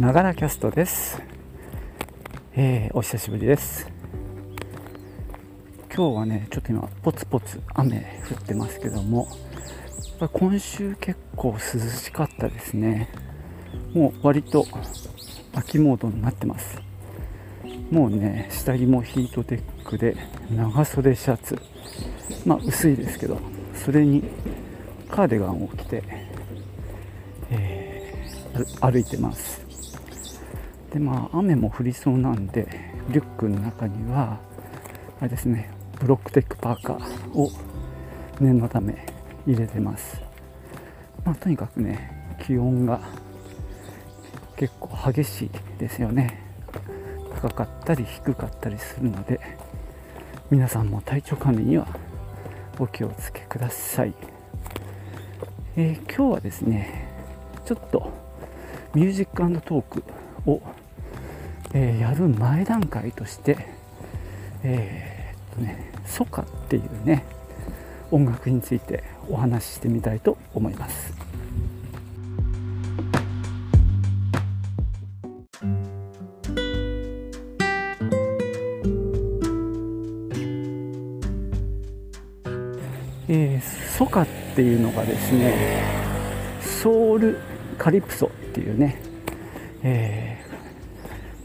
[0.00, 1.20] ながらキャストです、
[2.54, 3.86] えーお久しぶりです。
[5.94, 13.10] 今日はねちょっと今ポツポツ雨降ってますけどもやっぱ今週結構涼しかったですね。
[13.92, 14.64] もう割と
[15.54, 16.80] 秋モードになってます。
[17.90, 20.16] もうね下着もヒートテックで
[20.50, 21.58] 長袖シャツ。
[22.46, 23.38] まあ薄いですけど
[23.74, 24.24] それに
[25.10, 26.02] カーディガンを着て、
[27.50, 29.68] えー歩いてます。
[30.92, 32.66] でまあ雨も降りそうなんで
[33.08, 34.38] リュックの中には
[35.20, 37.50] あれですねブロックテックパーカーを
[38.40, 39.06] 念のため
[39.46, 40.20] 入れてます。
[41.24, 43.00] まあとにかくね気温が
[44.56, 46.50] 結構激しいですよね。
[47.40, 49.40] 高かったり低かったりするので
[50.50, 51.86] 皆さんも体調管理には
[52.78, 54.14] お気をつけください、
[55.76, 57.08] えー今日はですね
[57.64, 58.10] ちょっと
[58.94, 60.02] ミュージックトーク
[60.44, 60.60] を、
[61.72, 63.56] えーやる前段階として
[64.62, 67.24] えーっとねソカっていうね
[68.10, 71.12] 音楽についてお話ししてみたいと思います。
[83.28, 85.84] えーソカっていうのがですね
[86.60, 87.38] ソウル
[87.78, 89.00] カリプソっていうね、
[89.82, 90.39] えー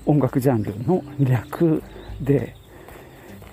[0.05, 1.81] 音楽ジャンルの略
[2.21, 2.55] で、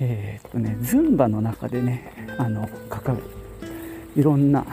[0.01, 3.23] えーっとね、ズンバの中でねあのかかる
[4.15, 4.65] いろんな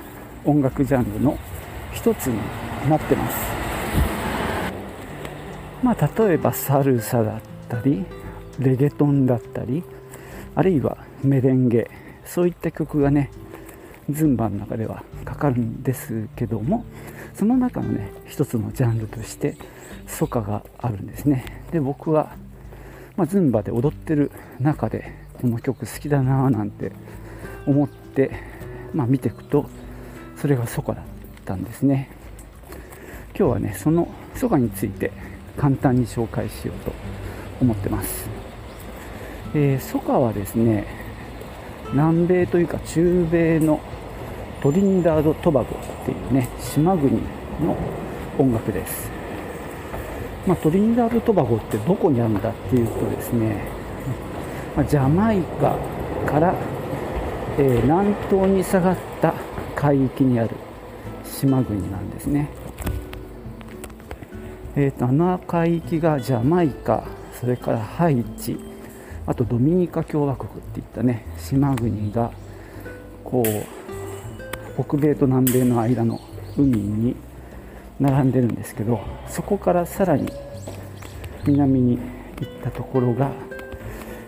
[0.44, 1.38] 音楽ジャンルの
[1.94, 2.38] 一つに
[2.89, 3.50] なってます。
[5.81, 8.05] まあ、例えばサルサだったり
[8.59, 9.81] レゲトンだったり
[10.53, 11.89] あるいはメレンゲ
[12.25, 13.31] そういった曲がね
[14.09, 16.83] ズンバの中ではかかるんですけども
[17.39, 19.55] その中のね一つのジャンルとして
[20.07, 21.63] ソカがあるんですね。
[21.71, 22.35] で僕は、
[23.16, 24.29] まあ、ズンバで踊ってる
[24.59, 26.91] 中でこの曲好きだなぁなんて
[27.66, 28.31] 思って、
[28.94, 29.69] まあ、見ていくと
[30.35, 31.05] それがソカだっ
[31.45, 32.09] たんですね。
[33.38, 35.13] 今日はねそのソカについて
[35.55, 36.91] 簡単に紹介しようと
[37.61, 38.29] 思ってます、
[39.53, 40.88] えーソカはですね
[41.94, 43.79] 南米というか中米の
[44.62, 47.12] トリニダード・トバゴっていうね島国
[47.64, 47.78] の
[48.38, 49.09] 音楽です、
[50.46, 53.64] まあ、トリニダード・トバゴってどこにあるんだっていうとですね、
[54.75, 55.78] まあジャマイカ
[56.25, 56.53] から、
[57.58, 59.34] えー南東に下がった
[59.75, 60.50] 海域にある
[61.24, 62.50] 島国なんですね。
[64.76, 67.03] えーとあの海域がジャマイカ
[67.40, 68.59] それからハイチ
[69.26, 72.31] あとドミニカ共和国っていったね島国が
[73.24, 73.98] こう
[74.81, 76.22] 北米と南米の間の
[76.57, 77.16] 海に
[78.00, 80.31] 並んでるんですけどそこからさらに
[81.45, 82.00] 南に
[82.40, 83.31] 行ったところが、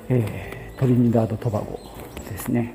[0.09, 0.51] えー
[0.81, 1.79] トリニダード・トバゴ
[2.28, 2.73] ですね。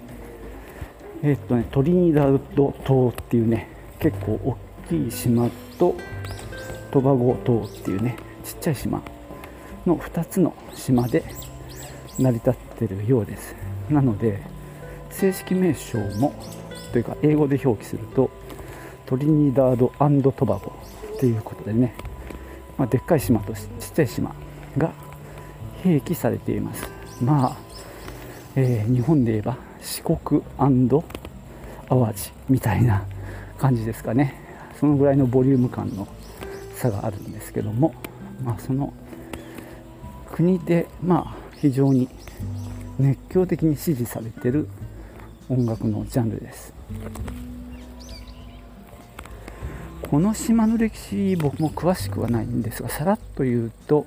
[1.25, 3.67] えーっとねトリニダード島っていうね
[3.99, 4.57] 結構大
[4.89, 5.97] きい島と
[6.93, 8.15] トバゴ島っていうね
[8.45, 9.03] ちっちゃい島
[9.85, 11.25] の2つの島で
[12.17, 13.57] 成り立ってるようです。
[13.91, 14.41] なので
[15.11, 16.33] 正式名称も
[16.97, 18.31] というか英語で表記すると
[19.05, 20.73] トリニダードトバゴ
[21.21, 21.95] ということでね、
[22.79, 23.61] まあ、でっかい島とちっ
[23.95, 24.35] ちゃい島
[24.79, 24.91] が
[25.85, 26.89] 併記されています。
[27.21, 27.57] まあ、
[28.55, 31.05] えー日本で言えば四国淡路
[32.49, 33.05] みたいな
[33.59, 34.35] 感じですかね。
[34.81, 36.09] そのぐらいのボリューム感の
[36.77, 37.95] 差があるんですけども、
[38.43, 38.91] まあ、その
[40.33, 42.09] 国で、まあ、非常に
[42.99, 44.67] 熱狂的に支持されてる
[45.49, 46.75] 音楽のジャンルです。
[50.03, 54.07] この島の歴史僕も詳しくはないんですがさらっと言うと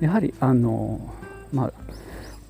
[0.00, 1.14] やはりあの
[1.52, 1.72] まあ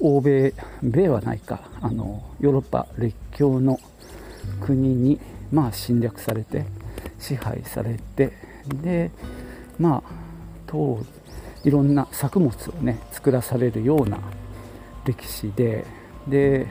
[0.00, 3.78] 欧米米はないかあのヨーロッパ列強の
[4.60, 5.20] 国に
[5.52, 6.64] まあ侵略されて
[7.18, 8.32] 支配されて
[8.82, 9.10] で
[9.78, 10.10] まあ
[10.66, 10.98] 当
[11.64, 14.18] いろんな作物をね作らされるような
[15.04, 15.84] 歴史で
[16.26, 16.66] で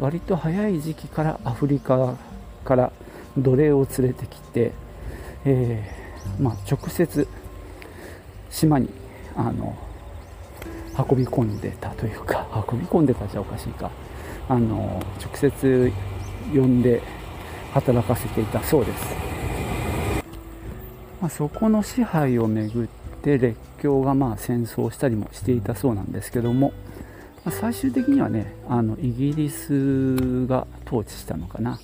[0.00, 2.16] 割と早い時期からアフリカ
[2.64, 2.92] から
[3.36, 4.72] 奴隷を連れてきて、
[5.44, 7.26] えーまあ、直接
[8.50, 8.88] 島に
[9.36, 9.76] あの
[11.10, 13.90] 運び込んでたというか 運び込んでたじゃおかしいか。
[14.50, 15.92] あの直接
[16.54, 17.02] 呼んで
[17.74, 19.14] 働かせていたそうです、
[21.20, 22.88] まあ、そこの支配をめぐっ
[23.22, 26.72] て列強がまあ戦争したりもしていたそうなんですけども、
[27.44, 31.78] ま最終的にはねあのイギリスが統治したのかな。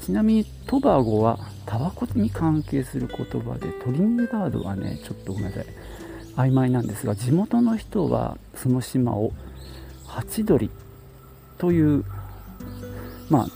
[0.00, 5.66] ちなみにトバゴはタバコに関係する言葉でトリニダードはねちょっとごめんなさい。
[6.36, 9.32] 曖昧なんですが地元の人はその島を
[10.06, 10.70] ハチドリ
[11.58, 12.04] という
[13.30, 13.48] まあ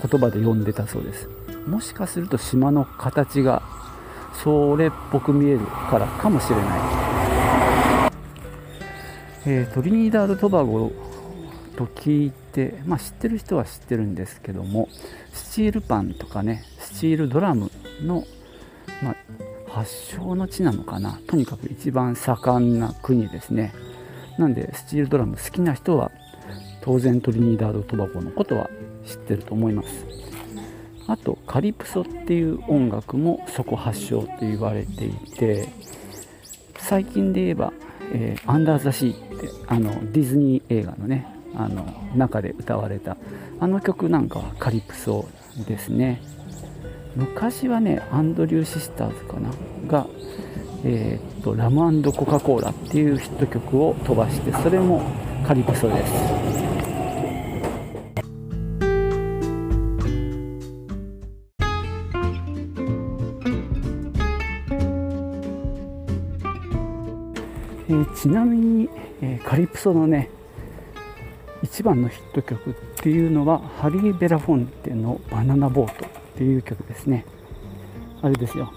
[0.00, 1.28] 言葉で呼んでたそうです。
[1.66, 3.62] もしかすると島の形が
[4.42, 6.66] それっぽく見えるからかもしれない、
[9.50, 10.92] えー、トリニダード・トバゴ
[11.74, 14.90] と聞いて、まあ、知ってる人は知ってるんですけども
[15.32, 17.70] スチールパンとかねスチールドラム
[18.02, 18.24] の、
[19.02, 19.16] まあ、
[19.70, 21.18] 発祥の地なのかな。
[21.26, 23.72] とにかく一番盛んな国ですね。
[24.36, 26.12] なんでスチールドラム好きな人は
[26.82, 28.68] 当然トリニダード・トバゴのことは
[29.06, 29.88] 知ってると思います。
[31.06, 35.70] あとカリプソっていう音楽もそこ発祥と言われていて
[36.76, 37.72] 最近で言えば
[38.12, 41.84] 「えー、アンダー・ザ・シー」ってあのディズニー映画のねあの
[42.16, 43.16] 中で歌われた
[43.60, 45.26] あの曲なんかはカリプソ
[45.66, 46.20] ですね。
[47.16, 49.50] 昔はねアンドリュー・シスターズかな？
[49.88, 50.06] が、
[50.84, 55.02] えー、っとラムコカ・コーラっていうヒット曲を飛ばしてそれも
[55.46, 56.47] カリプソです。
[67.88, 68.88] えー、ちなみに、
[69.22, 70.28] えー、カリプソのね
[71.62, 77.24] 一番のヒット曲っていうのはハリー・ベラフォンテの「バナナボート」っていう曲ですね。
[78.22, 78.72] あれですよ。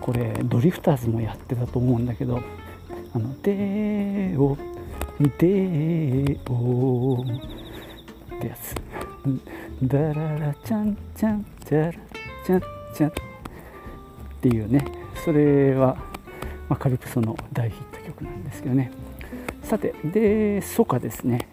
[0.00, 2.40] これドリフターズもやってたと思うんだけど
[3.12, 4.56] 「あのでお
[5.38, 8.74] でお」ってやつ
[9.82, 11.92] 「ダララちゃんちゃんちゃら
[12.44, 12.62] ちゃん
[12.94, 13.12] ちゃん」っ
[14.40, 14.84] ていうね
[15.24, 15.96] それは、
[16.68, 18.90] まあ、カリプソの大ヒット曲なんですけどね。
[19.62, 21.48] さてでソカですね。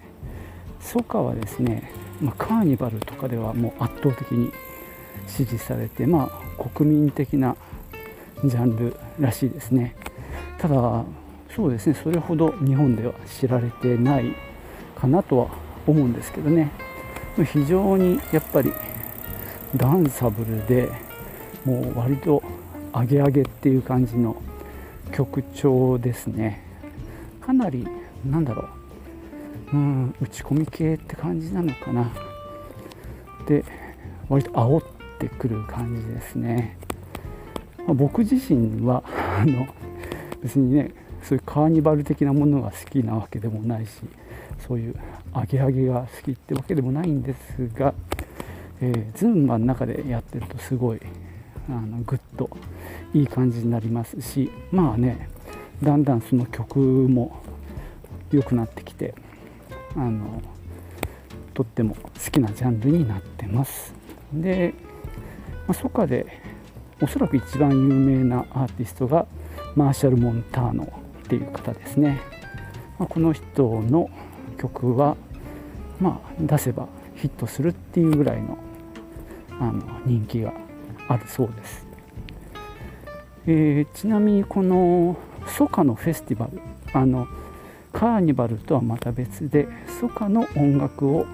[0.80, 4.52] ソカはですね、まあ、カーニバルとかではもう圧倒的に
[5.28, 7.56] 支持されて、まあ、国民的な
[8.44, 9.96] ジャンルらしいですね。
[10.58, 11.04] ただ
[11.56, 14.34] そうですねそれほど日本では知られてない
[14.96, 15.48] かなとは
[15.86, 16.72] 思うんですけどね。
[17.52, 18.72] 非常にやっぱり
[19.76, 20.90] ダンサブルで
[21.66, 22.44] もう割と
[22.92, 24.36] アゲアゲっていう感じの
[25.14, 26.64] 曲調ですね。
[27.42, 27.88] かなり
[28.26, 28.68] なんだろう。
[29.74, 32.12] うん打ち込み系って感じなのかな。
[33.48, 33.64] で
[34.30, 34.84] 割と煽っ
[35.20, 36.78] てくる感じですね、
[37.86, 39.04] まあ、僕自身は
[39.40, 39.68] あの
[40.42, 43.92] 別にねそういうカーニバル的なものが好きなわけでもないし
[44.68, 44.96] そういう
[45.34, 47.94] アゲアゲが好きってわけでもないんですが、
[48.82, 51.02] えー、ズンバの中でやってるとすごい
[51.70, 52.50] あのグッと
[53.14, 55.30] いい感じになりますしまあね
[55.82, 57.42] だんだんその曲も
[58.32, 59.14] 良くなってきて
[59.96, 60.42] あの
[61.54, 63.94] とっても好きなジャンルになってます。
[64.34, 64.74] で、
[65.68, 66.42] まあ、ソカで
[67.00, 69.28] おそらく一番有名なアーティストが
[69.76, 70.92] マーシャル・モンターノ
[71.24, 72.22] っていう方ですね、
[72.98, 74.10] まあ、この人の
[74.58, 75.16] 曲は
[76.00, 78.58] まあ出せばヒットするっていうぐらいの
[79.60, 80.54] あの人気が
[81.14, 81.86] あるそうです、
[83.48, 85.18] えー、ちなみにこの
[85.48, 86.60] ソカのフェスティバル
[86.94, 87.28] あの
[87.92, 89.68] カーニバルとはまた別で
[90.00, 91.26] ソカの音楽を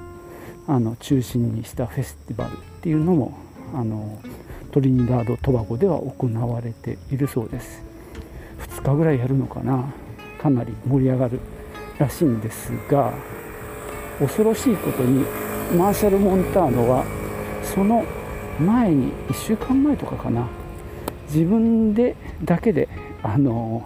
[0.67, 3.37] あの中心にしたフェスティバルっていうのも
[3.73, 4.19] あの
[4.71, 7.81] トリニダード・トバゴでは行われているそうです。
[8.59, 9.91] 2日ぐらいやるのかな。
[10.39, 11.39] かなり盛り上がる
[11.99, 13.13] らしいんですが
[14.19, 15.25] 恐ろしいことに
[15.77, 17.05] マーシャル・モンターノは
[17.63, 18.05] その
[18.59, 20.47] 前に1週間前とかかな。
[21.27, 22.89] 自分でだけで
[23.21, 23.85] あの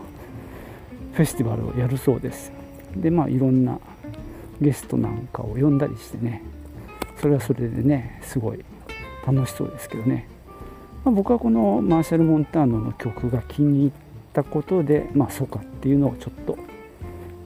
[1.13, 2.51] フェスティバルをやるそうです。
[2.95, 3.79] でまあいろんな
[4.61, 6.41] ゲストなんかを呼んだりしてね。
[7.23, 8.65] それはそれでねすごい
[9.25, 10.27] 楽しそうですけどね、
[11.05, 13.91] まあ、僕はこのマーシャル・モンターノの曲が気に入っ
[14.33, 16.57] たことでまあそうかっていうのをちょっと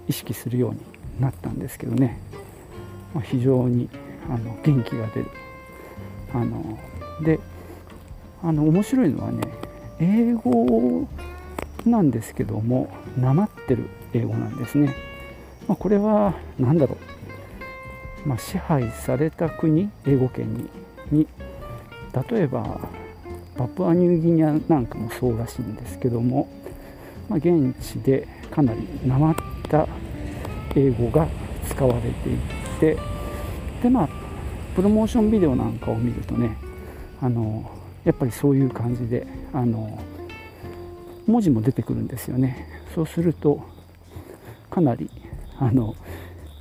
[0.07, 0.79] 意識するように
[1.19, 2.19] なったんですけどね、
[3.13, 3.88] まあ、非常に
[4.29, 5.29] あの元気が出る
[6.34, 6.79] あの
[7.21, 7.39] で
[8.43, 9.41] あの面白いのはね
[10.00, 11.07] 英語
[11.86, 14.95] なんですけどもなまってる英語なんですね。
[15.67, 16.97] まあ、これは何だろ
[18.25, 20.69] う、まあ、支配された国英語圏に
[21.12, 21.27] に
[22.29, 22.79] 例えば
[23.57, 26.47] パプアニューギニアなんかもそうらしいんですけども、
[27.27, 29.36] まあ、現地でかなりなまっ
[29.69, 29.88] た
[30.75, 31.27] 英語が
[31.67, 32.38] 使われてい
[32.79, 32.97] て
[33.81, 34.09] でまあ
[34.75, 36.55] プロモーションビデオなんかを見るとね
[37.21, 37.69] あの
[38.03, 40.00] やっぱりそういう感じであの
[41.25, 43.62] 文字も出てくるんですよねそうすると
[44.69, 45.09] かなり
[45.59, 45.95] あの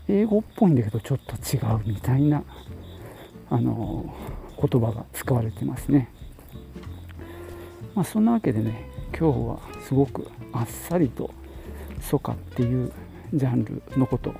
[0.09, 2.43] 英語っぽいんだけどちょっと違うみたいな
[3.51, 4.15] あの
[4.61, 6.09] 言葉が使われてますね、
[7.95, 11.31] まあ、そんなわけでね今日はすごくあっさりと
[12.01, 12.93] 「ソカ」っていう
[13.35, 14.33] ジャンルのこと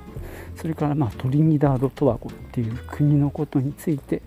[0.55, 4.21] それからまあトリニダード・トワゴっていう国のことについて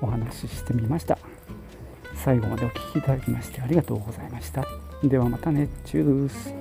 [0.00, 1.18] お話ししてみました。
[2.22, 4.64] 最後までお聴きいただきましてありがとうございました。
[5.02, 5.68] ではまたね。
[5.86, 6.54] チュース。